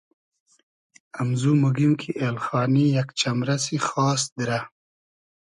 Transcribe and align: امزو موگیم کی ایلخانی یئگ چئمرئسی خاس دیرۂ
امزو 1.21 1.51
موگیم 1.61 1.93
کی 1.99 2.11
ایلخانی 2.21 2.85
یئگ 2.95 3.09
چئمرئسی 3.19 3.77
خاس 3.87 4.21
دیرۂ 4.35 4.59